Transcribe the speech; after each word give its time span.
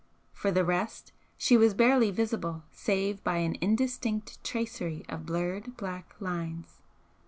For 0.33 0.49
the 0.49 0.65
rest, 0.65 1.11
she 1.37 1.55
was 1.57 1.75
barely 1.75 2.09
visible 2.09 2.63
save 2.71 3.23
by 3.23 3.37
an 3.37 3.55
indistinct 3.61 4.43
tracery 4.43 5.05
of 5.07 5.27
blurred 5.27 5.77
black 5.77 6.15
lines. 6.19 6.81